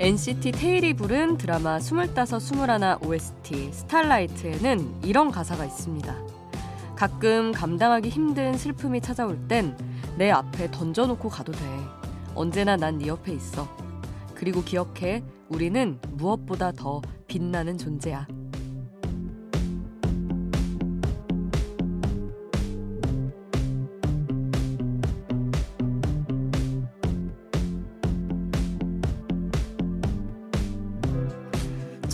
[0.00, 2.04] NCT 테일이 부른 드라마 25,
[2.38, 6.16] 21 OST 스타라이트에는 이런 가사가 있습니다.
[6.96, 9.76] 가끔 감당하기 힘든 슬픔이 찾아올 땐
[10.16, 11.58] 내 앞에 던져놓고 가도 돼.
[12.34, 13.68] 언제나 난 네 옆에 있어.
[14.34, 18.26] 그리고 기억해, 우리는 무엇보다 더 빛나는 존재야.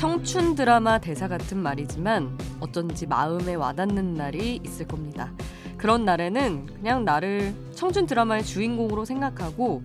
[0.07, 5.33] 청춘 드라마 대사 같은 말이지만 어쩐지 마음에 와닿는 날이 있을 겁니다.
[5.77, 9.83] 그런 날에는 그냥 나를 청춘 드라마의 주인공으로 생각하고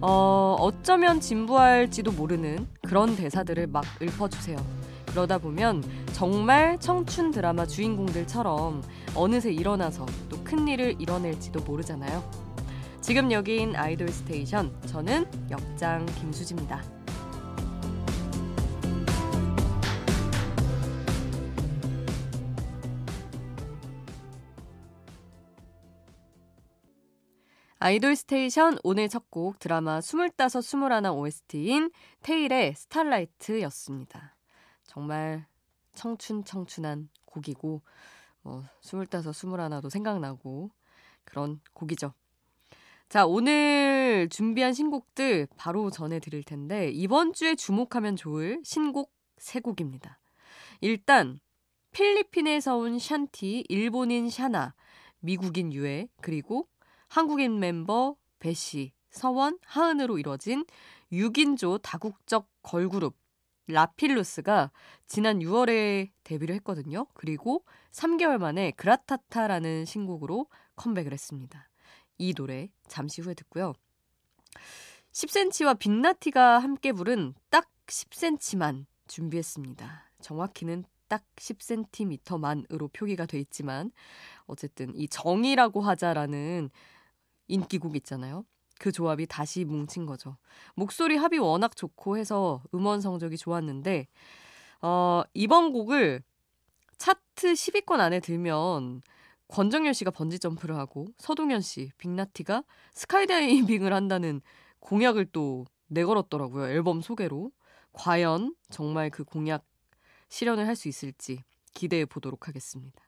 [0.00, 4.56] 어, 어쩌면 진부할지도 모르는 그런 대사들을 막 읊어주세요.
[5.06, 8.80] 그러다 보면 정말 청춘 드라마 주인공들처럼
[9.16, 12.22] 어느새 일어나서 또 큰일을 이뤄낼지도 모르잖아요.
[13.00, 14.72] 지금 여긴 아이돌 스테이션.
[14.86, 16.93] 저는 역장 김수지입니다.
[27.84, 31.90] 아이돌 스테이션 오늘 첫 곡 드라마 25, 21 OST인
[32.22, 34.34] 태일의 Starlight였습니다.
[34.84, 35.44] 정말
[35.92, 37.82] 청춘 청춘한 곡이고
[38.40, 40.70] 뭐 25, 21도 생각나고
[41.26, 42.14] 그런 곡이죠.
[43.10, 50.18] 자, 오늘 준비한 신곡들 바로 전해드릴 텐데 이번 주에 주목하면 좋을 신곡 세 곡입니다.
[50.80, 51.38] 일단
[51.92, 54.74] 필리핀에서 온 샨티, 일본인 샤나,
[55.20, 56.66] 미국인 유해, 그리고
[57.08, 60.64] 한국인 멤버 배시, 서원, 하은으로 이뤄진
[61.12, 63.16] 6인조 다국적 걸그룹
[63.66, 64.70] 라필루스가
[65.06, 67.06] 지난 6월에 데뷔를 했거든요.
[67.14, 70.46] 그리고 3개월 만에 그라타타라는 신곡으로
[70.76, 71.68] 컴백을 했습니다.
[72.18, 73.72] 이 노래 잠시 후에 듣고요.
[75.12, 80.10] 10cm와 빅나티가 함께 부른 딱 10cm만 준비했습니다.
[80.20, 83.92] 정확히는 딱 10cm만으로 표기가 돼 있지만
[84.46, 86.70] 어쨌든 이 정이라고 하자라는
[87.48, 88.44] 인기곡 있잖아요.
[88.78, 90.36] 그 조합이 다시 뭉친 거죠.
[90.74, 94.08] 목소리 합이 워낙 좋고 해서 음원 성적이 좋았는데
[94.82, 96.22] 어, 이번 곡을
[96.98, 99.02] 차트 10위권 안에 들면
[99.48, 104.40] 권정열 씨가 번지 점프를 하고 서동현 씨, 빅나티가 스카이다이빙을 한다는
[104.80, 106.68] 공약을 또 내걸었더라고요.
[106.68, 107.52] 앨범 소개로.
[107.92, 109.64] 과연 정말 그 공약
[110.28, 111.44] 실현을 할 수 있을지
[111.74, 113.00] 기대해 보도록 하겠습니다.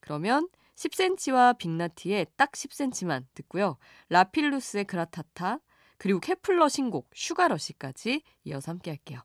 [0.00, 3.78] 그러면 10cm와 빅나티의 딱 10cm만 듣고요.
[4.08, 5.60] 라필루스의 그라타타
[5.96, 9.20] 그리고 케플러 신곡 Sugar Rush까지 이어서 함께 할게요.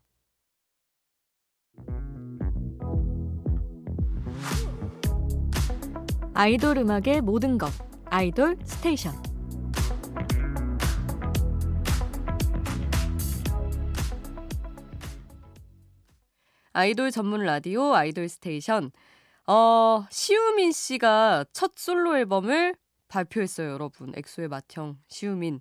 [6.32, 7.70] 아이돌 음악의 모든 것
[8.06, 9.12] 아이돌 스테이션
[16.72, 18.92] 아이돌 전문 라디오 아이돌 스테이션
[19.52, 22.76] 어, 시우민 씨가 첫 솔로 앨범을
[23.08, 24.12] 발표했어요, 여러분.
[24.14, 25.58] 엑소의 맏형 시우민.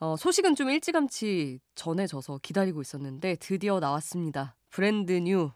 [0.00, 4.56] 어, 소식은 좀 일찌감치 전해져서 기다리고 있었는데 드디어 나왔습니다.
[4.68, 5.52] Brand New.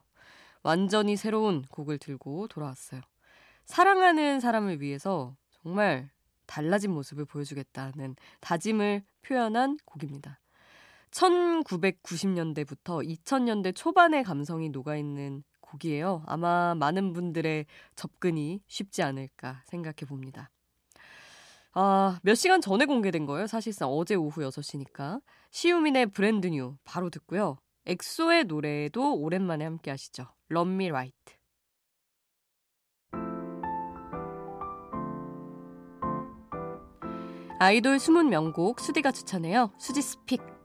[0.63, 3.01] 완전히 새로운 곡을 들고 돌아왔어요.
[3.65, 6.11] 사랑하는 사람을 위해서 정말
[6.47, 10.39] 달라진 모습을 보여주겠다는 다짐을 표현한 곡입니다.
[11.11, 16.23] 1990년대부터 2000년대 초반의 감성이 녹아있는 곡이에요.
[16.27, 20.51] 아마 많은 분들의 접근이 쉽지 않을까 생각해 봅니다.
[21.73, 23.47] 아, 몇 시간 전에 공개된 거예요.
[23.47, 25.21] 사실상 어제 오후 6시니까.
[25.51, 27.59] 시우민의 Brand New 바로 듣고요.
[27.87, 30.27] 엑소의 노래도 오랜만에 함께 하시죠.
[30.51, 31.39] Me Right.
[37.61, 39.73] 아이돌 숨은 명곡 수디가 추천해요.
[39.79, 40.58] 수디's pick.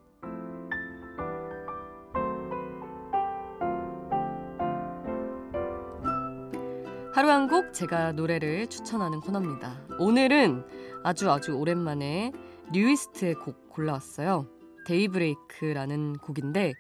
[7.14, 9.86] 하루 한 곡 제가 노래를 추천하는 코너입니다.
[10.00, 10.66] 오늘은
[11.04, 12.32] 아주 아주 오랜만에
[12.72, 14.50] 뉴이스트의 곡 골라왔어요.
[14.88, 16.74] Daybreak라는 곡인데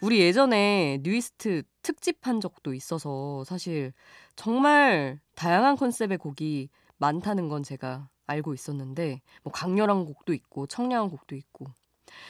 [0.00, 3.92] 우리 예전에 뉴이스트 특집한 적도 있어서 사실
[4.36, 6.68] 정말 다양한 컨셉의 곡이
[6.98, 11.66] 많다는 건 제가 알고 있었는데 뭐 강렬한 곡도 있고 청량한 곡도 있고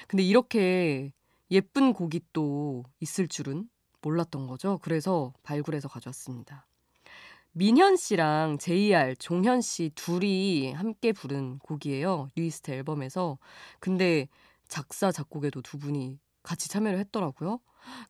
[0.08, 1.12] 근데 이렇게
[1.50, 3.68] 예쁜 곡이 또 있을 줄은
[4.00, 4.78] 몰랐던 거죠.
[4.82, 6.66] 그래서 발굴해서 가져왔습니다.
[7.54, 12.30] 민현 씨랑 JR, 종현 씨 둘이 함께 부른 곡이에요.
[12.34, 13.38] 뉴이스트 앨범에서.
[13.78, 14.28] 근데
[14.68, 17.60] 작사, 작곡에도 두 분이 같이 참여를 했더라고요.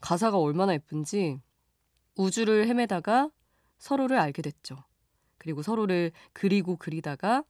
[0.00, 1.40] 가사가 얼마나 예쁜지
[2.16, 3.30] 우주를 헤매다가
[3.78, 4.76] 서로를 알게 됐죠.
[5.38, 7.42] 그리고 서로를 그리고 그리다가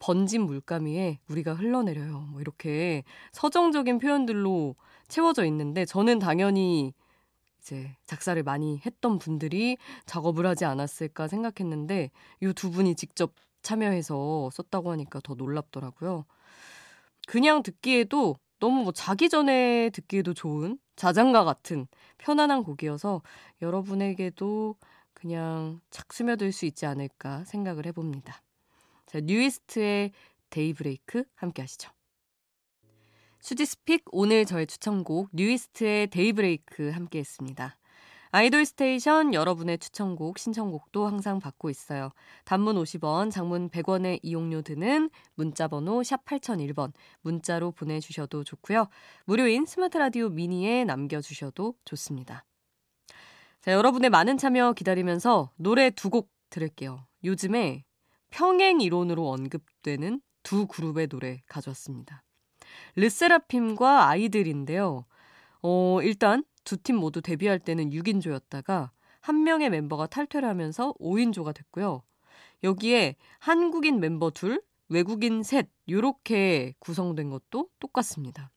[0.00, 2.22] 번진 물감 위에 우리가 흘러내려요.
[2.22, 4.74] 뭐 이렇게 서정적인 표현들로
[5.06, 6.92] 채워져 있는데 저는 당연히
[7.66, 9.76] 이제 작사를 많이 했던 분들이
[10.06, 12.10] 작업을 하지 않았을까 생각했는데
[12.42, 16.24] 이 두 분이 직접 참여해서 썼다고 하니까 더 놀랍더라고요.
[17.26, 23.22] 그냥 듣기에도 너무 뭐 자기 전에 듣기에도 좋은 자장가 같은 편안한 곡이어서
[23.60, 24.76] 여러분에게도
[25.12, 28.42] 그냥 착 스며들 수 있지 않을까 생각을 해봅니다.
[29.06, 30.12] 자, 뉴이스트의
[30.50, 31.95] Daybreak 함께 하시죠.
[33.40, 37.76] 수디's pick 오늘 저의 추천곡 뉴이스트의 Daybreak 함께 했습니다.
[38.32, 42.10] 아이돌 스테이션 여러분의 추천곡, 신청곡도 항상 받고 있어요.
[42.44, 46.92] 단문 50원, 장문 100원의 이용료 드는 문자 번호 샵 8001번
[47.22, 48.88] 문자로 보내 주셔도 좋고요.
[49.24, 52.44] 무료인 스마트 라디오 미니에 남겨 주셔도 좋습니다.
[53.62, 57.06] 자, 여러분의 많은 참여 기다리면서 노래 두 곡 들을게요.
[57.24, 57.84] 요즘에
[58.30, 62.25] 평행 이론으로 언급되는 두 그룹의 노래 가져왔습니다.
[62.96, 65.04] 르세라핌과 아이들인데요.
[65.62, 68.90] 어, 일단 두 팀 모두 데뷔할 때는 6인조였다가
[69.20, 72.02] 한 명의 멤버가 탈퇴를 하면서 5인조가 됐고요.
[72.64, 78.50] 여기에 한국인 멤버 둘, 외국인 셋, 요렇게 구성된 것도 똑같습니다.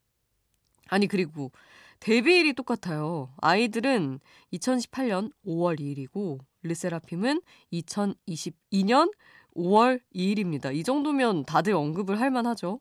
[0.88, 1.52] 아니, 그리고
[2.00, 3.34] 데뷔일이 똑같아요.
[3.42, 4.20] 아이들은
[4.54, 7.42] 2018년 5월 2일이고, 르세라핌은
[7.74, 9.12] 2022년
[9.56, 10.74] 5월 2일입니다.
[10.74, 12.80] 이 정도면 다들 언급을 할 만하죠.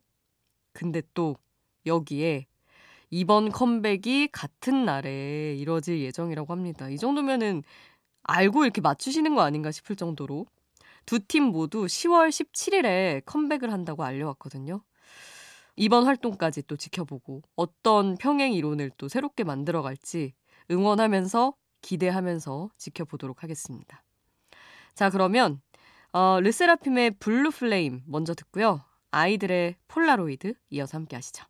[0.78, 1.36] 근데 또
[1.86, 2.46] 여기에
[3.10, 6.88] 이번 컴백이 같은 날에 이뤄질 예정이라고 합니다.
[6.88, 7.64] 이 정도면은
[8.22, 10.46] 알고 이렇게 맞추시는 거 아닌가 싶을 정도로
[11.04, 14.82] 두 팀 모두 10월 17일에 컴백을 한다고 알려왔거든요.
[15.74, 20.32] 이번 활동까지 또 지켜보고 어떤 평행 이론을 또 새롭게 만들어갈지
[20.70, 24.04] 응원하면서 기대하면서 지켜보도록 하겠습니다.
[24.94, 25.60] 자, 그러면
[26.12, 28.87] 어, 르세라핌의 Blue Flame 먼저 듣고요.
[29.10, 31.44] 아이들의 폴라로이드 이어서 함께 하시죠.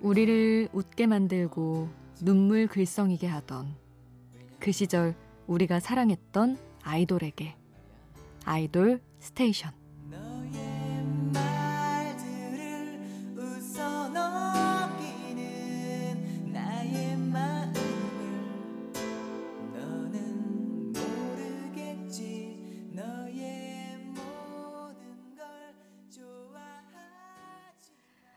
[0.00, 1.88] 우리를 웃게 만들고
[2.22, 3.76] 눈물 글썽이게 하던
[4.58, 5.14] 그 시절
[5.46, 7.59] 우리가 사랑했던 아이돌에게
[8.44, 9.80] 아이돌 스테이션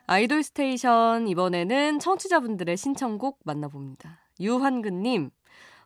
[0.06, 4.20] 아이돌 스테이션 이번에는 청취자분들의 신청곡 만나봅니다.
[4.40, 5.32] 유환근님,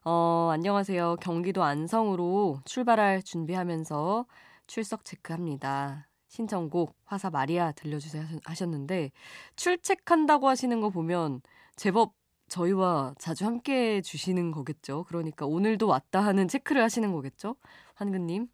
[0.09, 1.17] 어, 안녕하세요.
[1.19, 4.25] 경기도 안성으로 출발할 준비하면서
[4.65, 6.07] 출석 체크합니다.
[6.29, 9.11] 신청곡 화사 마리아 들려주세요 하셨는데
[9.57, 11.41] 출첵한다고 하시는 거 보면
[11.75, 12.13] 제법
[12.47, 15.03] 저희와 자주 함께 해 주시는 거겠죠.
[15.09, 17.57] 그러니까 오늘도 왔다 하는 체크를 하시는 거겠죠.
[17.95, 18.47] 환근님,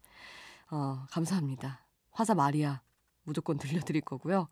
[0.72, 1.86] 어, 감사합니다.
[2.10, 2.82] 화사 마리아
[3.22, 3.58] 무조건
[3.94, 4.48] 들려드릴 거고요.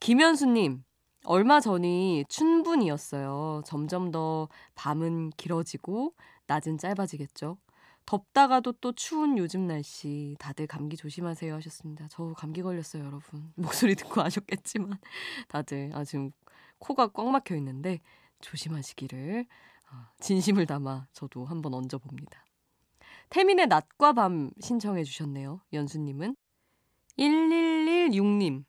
[0.00, 0.84] 김현수님,
[1.24, 3.62] 얼마 전이 춘분이었어요.
[3.66, 6.14] 점점 더 밤은 길어지고
[6.46, 7.58] 낮은 짧아지겠죠.
[8.06, 12.06] 덥다가도 또 추운 요즘 날씨 다들 감기 조심하세요 하셨습니다.
[12.10, 13.52] 저 감기 걸렸어요, 여러분.
[13.56, 14.98] 목소리 듣고 아셨겠지만
[15.48, 16.30] 다들 아 지금
[16.78, 18.00] 코가 꽉 막혀 있는데
[18.40, 19.44] 조심하시기를
[19.90, 22.44] 아, 진심을 담아 저도 한번 얹어 봅니다.
[23.28, 25.60] 태민의 낮과 밤 신청해 주셨네요.
[25.74, 26.34] 연수님은
[27.18, 28.64] 1116님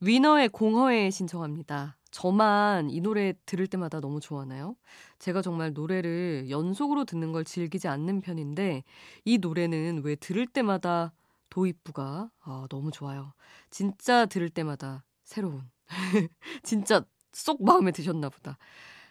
[0.00, 1.96] 위너의 공허에 신청합니다.
[2.10, 4.76] 저만 이 노래 들을 때마다 너무 좋아하나요?
[5.18, 8.84] 제가 정말 노래를 연속으로 듣는 걸 즐기지 않는 편인데
[9.24, 11.12] 이 노래는 왜 들을 때마다
[11.50, 13.32] 도입부가 아, 너무 좋아요.
[13.70, 15.62] 진짜 들을 때마다 새로운
[16.62, 18.58] 진짜 쏙 마음에 드셨나 보다.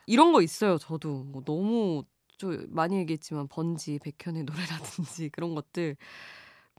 [0.07, 0.77] 이런 거 있어요.
[0.77, 2.03] 저도 뭐 너무
[2.37, 5.95] 좀 많이 얘기했지만 번지 백현의 노래라든지 그런 것들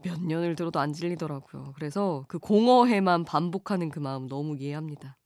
[0.03, 1.73] 몇 년을 들어도 안 질리더라고요.
[1.75, 5.17] 그래서 그 공허해만 반복하는 그 마음 너무 이해합니다.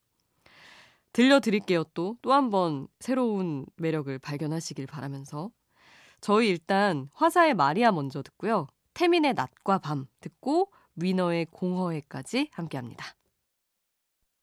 [1.14, 1.84] 들려드릴게요.
[1.94, 5.52] 또, 또 한 번 새로운 매력을 발견하시길 바라면서.
[6.22, 8.68] 저희 일단 화사의 마리아 먼저 듣고요.
[8.94, 13.06] 태민의 낮과 밤 듣고 위너의 공허해까지 함께 합니다.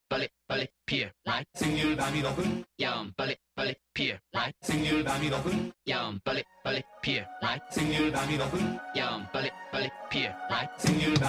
[0.09, 5.71] 빨리 빨리 피어 라이 생률 밤이 높은 야음 빨리 빨리 피어 라이 생률 밤이 높은
[5.87, 10.69] 야음 빨리 빨리 피어 라이 생률 밤이 높은 야음 빨리 빨리 피해 right?
[10.77, 11.29] 생일 On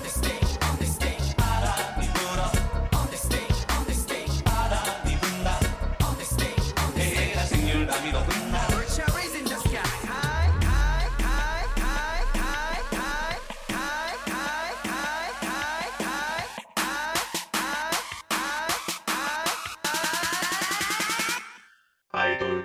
[0.00, 1.34] the stage, on the stage
[2.94, 3.94] On the stage, on the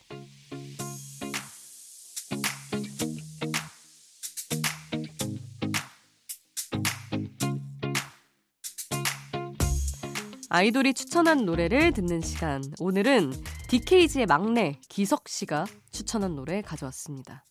[10.49, 12.62] 아이돌이 추천한 노래를 듣는 시간.
[12.81, 13.33] 오늘은
[13.69, 17.45] 디케이지의 막내 기석 씨가 추천한 노래 가져왔습니다.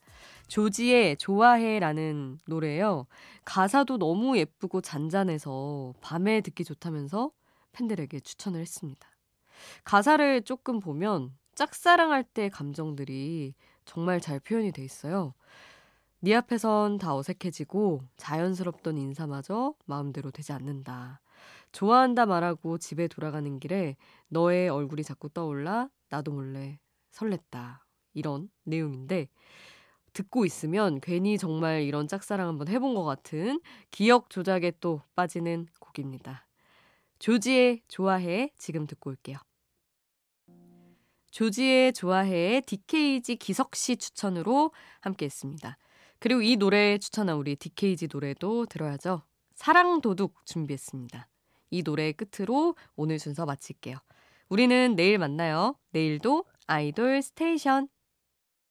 [0.47, 3.05] 조지의 좋아해라는 노래예요.
[3.45, 7.29] 가사도 너무 예쁘고 잔잔해서 밤에 듣기 좋다면서
[7.71, 9.10] 팬들에게 추천을 했습니다.
[9.83, 13.53] 가사를 조금 보면 짝사랑할 때 감정들이
[13.85, 15.33] 정말 잘 표현이 돼 있어요.
[16.19, 21.21] 네 앞에선 다 어색해지고 자연스럽던 인사마저 마음대로 되지 않는다.
[21.71, 23.95] 좋아한다 말하고 집에 돌아가는 길에
[24.27, 26.79] 너의 얼굴이 자꾸 떠올라 나도 몰래
[27.11, 27.79] 설렜다.
[28.13, 29.29] 이런 내용인데
[30.13, 36.45] 듣고 있으면 괜히 정말 이런 짝사랑 한번 해본 것 같은 기억 조작에 또 빠지는 곡입니다.
[37.19, 39.37] 조지의 좋아해 지금 듣고 올게요.
[41.31, 45.77] 조지의 좋아해 DKG 기석 씨 추천으로 함께 했습니다.
[46.19, 49.23] 그리고 이 노래 추천한 우리 DKG 노래도 들어야죠.
[49.55, 51.27] 사랑 도둑 준비했습니다.
[51.71, 53.97] 이 노래 끝으로 오늘 순서 마칠게요.
[54.50, 55.75] 우리는 내일 만나요.
[55.91, 57.88] 내일도 아이돌 스테이션.